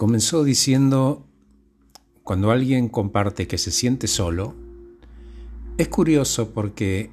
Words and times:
Comenzó 0.00 0.44
diciendo, 0.44 1.26
cuando 2.24 2.50
alguien 2.50 2.88
comparte 2.88 3.46
que 3.46 3.58
se 3.58 3.70
siente 3.70 4.06
solo, 4.06 4.54
es 5.76 5.88
curioso 5.88 6.54
porque 6.54 7.10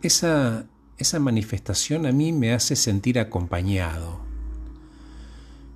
esa, 0.00 0.66
esa 0.98 1.18
manifestación 1.18 2.06
a 2.06 2.12
mí 2.12 2.32
me 2.32 2.52
hace 2.52 2.76
sentir 2.76 3.18
acompañado. 3.18 4.20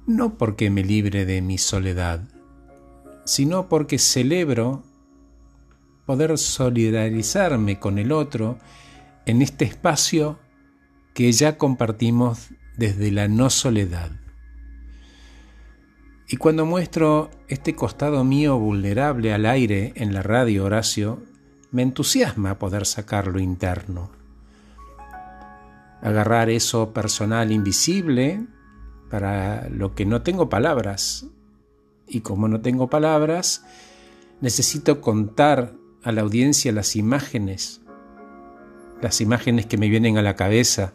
No 0.06 0.39
porque 0.39 0.71
me 0.71 0.84
libre 0.84 1.27
de 1.27 1.43
mi 1.43 1.59
soledad, 1.59 2.29
sino 3.25 3.69
porque 3.69 3.99
celebro 3.99 4.85
poder 6.07 6.39
solidarizarme 6.39 7.80
con 7.80 7.99
el 7.99 8.12
otro 8.12 8.57
en 9.27 9.43
este 9.43 9.65
espacio 9.65 10.39
que 11.12 11.33
ya 11.33 11.59
compartimos 11.59 12.51
desde 12.77 13.11
la 13.11 13.27
no 13.27 13.51
soledad. 13.51 14.12
Y 16.30 16.36
cuando 16.36 16.66
muestro 16.66 17.30
este 17.48 17.74
costado 17.74 18.23
mío 18.23 18.59
vulnerable 18.59 19.32
al 19.32 19.46
aire 19.46 19.95
en 19.96 20.12
la 20.12 20.23
radio, 20.23 20.66
Horacio, 20.66 21.23
me 21.70 21.80
entusiasma 21.80 22.59
poder 22.59 22.84
sacarlo 22.84 23.41
interno. 23.41 24.10
Agarrar 26.02 26.50
eso 26.50 26.92
personal 26.92 27.50
invisible 27.50 28.46
para 29.09 29.70
lo 29.70 29.95
que 29.95 30.05
no 30.05 30.20
tengo 30.20 30.50
palabras. 30.50 31.27
Y 32.06 32.20
como 32.20 32.47
no 32.47 32.60
tengo 32.60 32.91
palabras, 32.91 33.64
necesito 34.42 35.00
contar 35.00 35.72
a 36.02 36.12
la 36.12 36.20
audiencia 36.20 36.72
las 36.72 36.95
imágenes, 36.95 37.80
las 39.00 39.22
imágenes 39.22 39.64
que 39.64 39.78
me 39.78 39.88
vienen 39.88 40.19
a 40.19 40.22
la 40.22 40.36
cabeza, 40.36 40.92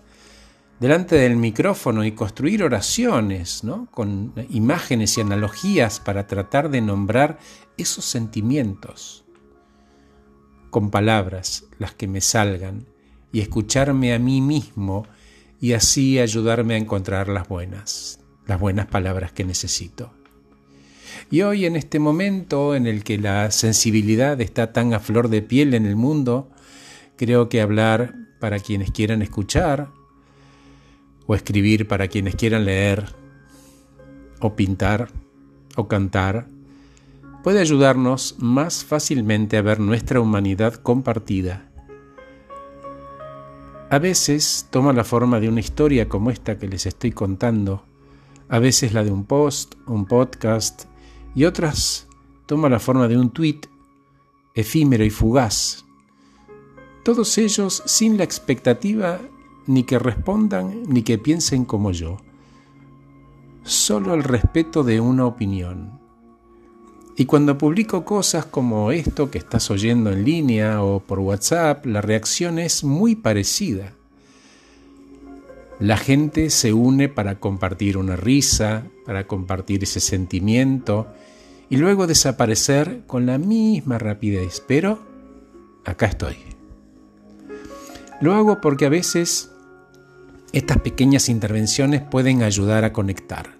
delante 0.79 1.15
del 1.15 1.35
micrófono 1.35 2.03
y 2.03 2.11
construir 2.11 2.63
oraciones, 2.63 3.63
¿no? 3.63 3.87
con 3.91 4.33
imágenes 4.49 5.17
y 5.17 5.21
analogías 5.21 5.99
para 5.99 6.27
tratar 6.27 6.69
de 6.69 6.81
nombrar 6.81 7.39
esos 7.77 8.05
sentimientos, 8.05 9.25
con 10.69 10.91
palabras, 10.91 11.65
las 11.77 11.93
que 11.93 12.07
me 12.07 12.21
salgan, 12.21 12.85
y 13.31 13.41
escucharme 13.41 14.13
a 14.13 14.19
mí 14.19 14.41
mismo 14.41 15.07
y 15.59 15.73
así 15.73 16.19
ayudarme 16.19 16.75
a 16.75 16.77
encontrar 16.77 17.29
las 17.29 17.47
buenas, 17.47 18.19
las 18.45 18.59
buenas 18.59 18.87
palabras 18.87 19.31
que 19.31 19.43
necesito. 19.43 20.13
Y 21.31 21.41
hoy 21.41 21.65
en 21.65 21.75
este 21.75 21.99
momento 21.99 22.75
en 22.75 22.85
el 22.85 23.03
que 23.03 23.17
la 23.17 23.49
sensibilidad 23.51 24.39
está 24.41 24.73
tan 24.73 24.93
a 24.93 24.99
flor 24.99 25.29
de 25.29 25.41
piel 25.41 25.73
en 25.73 25.85
el 25.85 25.95
mundo, 25.95 26.51
creo 27.17 27.49
que 27.49 27.61
hablar 27.61 28.13
para 28.39 28.59
quienes 28.59 28.91
quieran 28.91 29.21
escuchar, 29.21 29.89
o 31.25 31.35
escribir 31.35 31.87
para 31.87 32.07
quienes 32.07 32.35
quieran 32.35 32.65
leer, 32.65 33.05
o 34.39 34.55
pintar, 34.55 35.09
o 35.75 35.87
cantar, 35.87 36.47
puede 37.43 37.59
ayudarnos 37.59 38.35
más 38.39 38.85
fácilmente 38.85 39.57
a 39.57 39.61
ver 39.61 39.79
nuestra 39.79 40.19
humanidad 40.19 40.75
compartida. 40.75 41.69
A 43.89 43.99
veces 43.99 44.67
toma 44.71 44.93
la 44.93 45.03
forma 45.03 45.39
de 45.39 45.49
una 45.49 45.59
historia 45.59 46.09
como 46.09 46.31
esta 46.31 46.57
que 46.57 46.67
les 46.67 46.85
estoy 46.85 47.11
contando, 47.11 47.83
a 48.49 48.59
veces 48.59 48.93
la 48.93 49.03
de 49.03 49.11
un 49.11 49.25
post, 49.25 49.75
un 49.85 50.05
podcast, 50.05 50.85
y 51.35 51.45
otras 51.45 52.07
toma 52.45 52.69
la 52.69 52.79
forma 52.79 53.07
de 53.07 53.17
un 53.17 53.29
tweet 53.31 53.61
efímero 54.55 55.03
y 55.03 55.09
fugaz. 55.09 55.85
Todos 57.03 57.37
ellos 57.37 57.83
sin 57.85 58.17
la 58.17 58.23
expectativa 58.23 59.19
ni 59.67 59.83
que 59.83 59.99
respondan 59.99 60.83
ni 60.87 61.03
que 61.03 61.17
piensen 61.17 61.65
como 61.65 61.91
yo, 61.91 62.17
solo 63.63 64.13
el 64.13 64.23
respeto 64.23 64.83
de 64.83 64.99
una 64.99 65.25
opinión. 65.25 65.99
Y 67.15 67.25
cuando 67.25 67.57
publico 67.57 68.03
cosas 68.05 68.45
como 68.45 68.91
esto 68.91 69.29
que 69.29 69.37
estás 69.37 69.69
oyendo 69.69 70.11
en 70.11 70.25
línea 70.25 70.81
o 70.83 70.99
por 70.99 71.19
WhatsApp, 71.19 71.85
la 71.85 72.01
reacción 72.01 72.57
es 72.57 72.83
muy 72.83 73.15
parecida. 73.15 73.93
La 75.79 75.97
gente 75.97 76.49
se 76.49 76.73
une 76.73 77.09
para 77.09 77.39
compartir 77.39 77.97
una 77.97 78.15
risa, 78.15 78.87
para 79.05 79.27
compartir 79.27 79.83
ese 79.83 79.99
sentimiento 79.99 81.07
y 81.69 81.77
luego 81.77 82.07
desaparecer 82.07 83.03
con 83.05 83.27
la 83.27 83.37
misma 83.37 83.99
rapidez. 83.99 84.63
Pero 84.67 84.99
acá 85.85 86.07
estoy. 86.07 86.35
Lo 88.21 88.33
hago 88.33 88.59
porque 88.59 88.85
a 88.85 88.89
veces 88.89 89.52
estas 90.53 90.77
pequeñas 90.77 91.29
intervenciones 91.29 92.01
pueden 92.01 92.43
ayudar 92.43 92.85
a 92.85 92.93
conectar. 92.93 93.57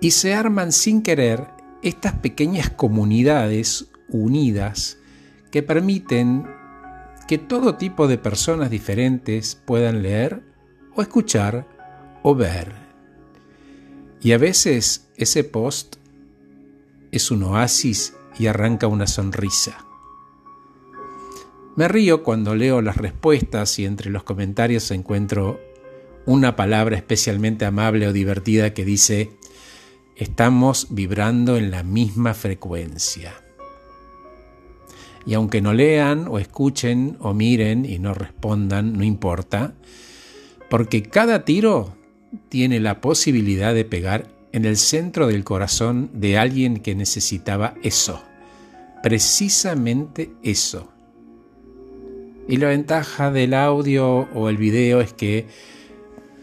Y 0.00 0.12
se 0.12 0.34
arman 0.34 0.72
sin 0.72 1.02
querer 1.02 1.46
estas 1.82 2.14
pequeñas 2.14 2.70
comunidades 2.70 3.90
unidas 4.08 4.98
que 5.50 5.62
permiten 5.62 6.46
que 7.28 7.36
todo 7.36 7.76
tipo 7.76 8.08
de 8.08 8.16
personas 8.16 8.70
diferentes 8.70 9.54
puedan 9.54 10.02
leer 10.02 10.42
o 10.94 11.02
escuchar 11.02 11.68
o 12.22 12.34
ver. 12.34 12.72
Y 14.20 14.32
a 14.32 14.38
veces 14.38 15.10
ese 15.16 15.44
post 15.44 15.96
es 17.12 17.30
un 17.30 17.42
oasis 17.42 18.14
y 18.38 18.46
arranca 18.46 18.86
una 18.86 19.06
sonrisa. 19.06 19.87
Me 21.78 21.86
río 21.86 22.24
cuando 22.24 22.56
leo 22.56 22.82
las 22.82 22.96
respuestas 22.96 23.78
y 23.78 23.84
entre 23.84 24.10
los 24.10 24.24
comentarios 24.24 24.90
encuentro 24.90 25.60
una 26.26 26.56
palabra 26.56 26.96
especialmente 26.96 27.66
amable 27.66 28.08
o 28.08 28.12
divertida 28.12 28.74
que 28.74 28.84
dice, 28.84 29.30
estamos 30.16 30.88
vibrando 30.90 31.56
en 31.56 31.70
la 31.70 31.84
misma 31.84 32.34
frecuencia. 32.34 33.32
Y 35.24 35.34
aunque 35.34 35.60
no 35.60 35.72
lean 35.72 36.26
o 36.26 36.40
escuchen 36.40 37.16
o 37.20 37.32
miren 37.32 37.84
y 37.84 38.00
no 38.00 38.12
respondan, 38.12 38.94
no 38.94 39.04
importa, 39.04 39.74
porque 40.68 41.04
cada 41.04 41.44
tiro 41.44 41.94
tiene 42.48 42.80
la 42.80 43.00
posibilidad 43.00 43.72
de 43.72 43.84
pegar 43.84 44.26
en 44.50 44.64
el 44.64 44.78
centro 44.78 45.28
del 45.28 45.44
corazón 45.44 46.10
de 46.12 46.38
alguien 46.38 46.78
que 46.78 46.96
necesitaba 46.96 47.74
eso, 47.84 48.20
precisamente 49.00 50.32
eso 50.42 50.97
y 52.48 52.56
la 52.56 52.68
ventaja 52.68 53.30
del 53.30 53.52
audio 53.52 54.26
o 54.34 54.48
el 54.48 54.56
video 54.56 55.02
es 55.02 55.12
que 55.12 55.46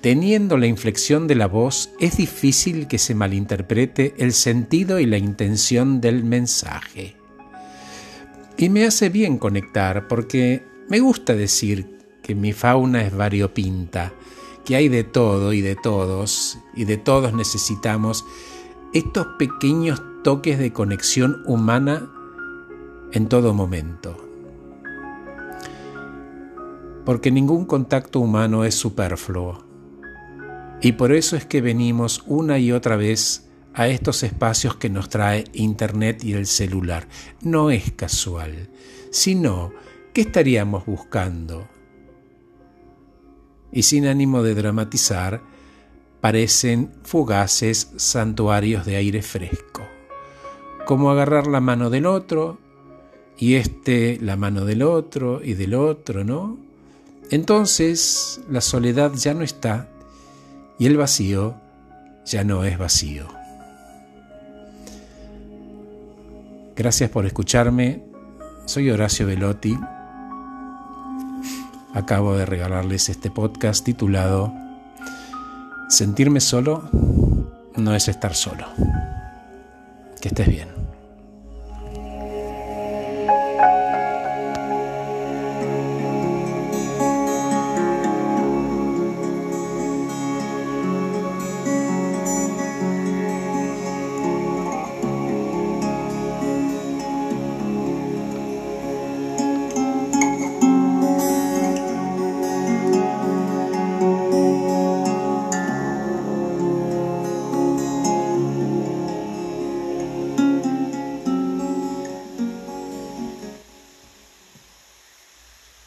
teniendo 0.02 0.56
la 0.56 0.68
inflexión 0.68 1.26
de 1.28 1.34
la 1.34 1.48
voz 1.48 1.90
es 2.00 2.18
difícil 2.18 2.88
que 2.88 3.00
se 3.00 3.16
malinterprete 3.16 4.14
el 4.20 4.32
sentido 4.32 5.00
y 5.00 5.08
la 5.08 5.18
intención 5.18 6.00
del 6.00 6.24
mensaje. 6.24 7.16
Y 8.56 8.70
me 8.70 8.86
hace 8.86 9.10
bien 9.10 9.40
conectar 9.40 10.08
porque 10.08 10.64
me 10.88 11.00
gusta 11.00 11.34
decir 11.34 11.98
que 12.22 12.36
mi 12.36 12.54
fauna 12.54 13.04
es 13.04 13.14
variopinta, 13.14 14.14
que 14.64 14.76
hay 14.76 14.90
de 14.90 15.04
todo 15.04 15.54
y 15.54 15.62
de 15.62 15.76
todos, 15.76 16.60
y 16.76 16.86
de 16.86 16.98
todos 16.98 17.34
necesitamos 17.34 18.24
estos 18.94 19.26
pequeños 19.40 20.02
toques 20.24 20.60
de 20.60 20.72
conexión 20.72 21.42
humana 21.48 22.12
en 23.12 23.28
todo 23.28 23.54
momento 23.54 24.25
porque 27.06 27.32
ningún 27.32 27.66
contacto 27.66 28.20
humano 28.20 28.66
es 28.66 28.76
superfluo. 28.76 29.64
Y 30.82 30.94
por 30.94 31.14
eso 31.14 31.36
es 31.38 31.46
que 31.46 31.62
venimos 31.62 32.24
una 32.28 32.60
y 32.60 32.72
otra 32.72 32.98
vez 32.98 33.50
a 33.74 33.88
estos 33.88 34.24
espacios 34.24 34.76
que 34.76 34.90
nos 34.90 35.10
trae 35.10 35.46
Internet 35.54 36.24
y 36.24 36.34
el 36.34 36.48
celular. 36.48 37.08
No 37.42 37.72
es 37.72 37.92
casual, 37.92 38.70
sino 39.12 39.72
¿qué 40.14 40.22
estaríamos 40.22 40.86
buscando? 40.86 41.68
Y 43.72 43.84
sin 43.84 44.08
ánimo 44.08 44.44
de 44.44 44.56
dramatizar, 44.56 45.42
parecen 46.22 46.92
fugaces 47.04 47.92
santuarios 47.98 48.86
de 48.86 48.96
aire 48.96 49.22
fresco, 49.22 49.84
como 50.86 51.12
agarrar 51.12 51.48
la 51.48 51.60
mano 51.60 51.90
del 51.90 52.06
otro 52.06 52.58
y 53.38 53.56
este 53.56 54.18
la 54.22 54.38
mano 54.38 54.64
del 54.64 54.82
otro 54.82 55.44
y 55.44 55.54
del 55.54 55.74
otro, 55.74 56.24
¿no? 56.24 56.65
Entonces 57.32 58.42
la 58.50 58.62
soledad 58.62 59.14
ya 59.14 59.34
no 59.34 59.44
está 59.44 59.88
y 60.78 60.86
el 60.86 60.98
vacío 60.98 61.56
ya 62.26 62.44
no 62.44 62.64
es 62.64 62.78
vacío. 62.78 63.28
Gracias 66.76 67.10
por 67.10 67.26
escucharme. 67.26 68.04
Soy 68.66 68.90
Horacio 68.90 69.28
Velotti. 69.28 69.78
Acabo 71.94 72.36
de 72.36 72.46
regalarles 72.46 73.08
este 73.10 73.32
podcast 73.32 73.86
titulado 73.86 74.54
Sentirme 75.88 76.42
solo 76.42 76.90
no 77.78 77.96
es 77.96 78.08
estar 78.08 78.36
solo. 78.36 78.66
Que 80.20 80.30
estés 80.30 80.48
bien. 80.48 80.85